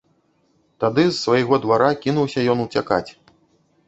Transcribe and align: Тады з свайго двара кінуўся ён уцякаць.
Тады 0.83 1.03
з 1.09 1.11
свайго 1.23 1.59
двара 1.65 1.89
кінуўся 2.05 2.47
ён 2.55 2.65
уцякаць. 2.65 3.07